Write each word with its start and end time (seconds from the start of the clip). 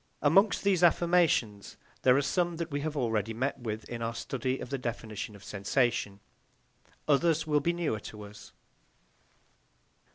Amongst 0.23 0.63
these 0.63 0.81
affirmations 0.81 1.77
there 2.01 2.17
are 2.17 2.23
some 2.23 2.55
that 2.57 2.71
we 2.71 2.81
have 2.81 2.97
already 2.97 3.35
met 3.35 3.59
with 3.59 3.87
in 3.87 4.01
our 4.01 4.15
study 4.15 4.57
of 4.57 4.71
the 4.71 4.79
definition 4.79 5.35
of 5.35 5.43
sensation; 5.43 6.21
others 7.07 7.45
will 7.45 7.59
be 7.61 7.71
newer 7.71 7.99
to 7.99 8.23
us. 8.23 8.51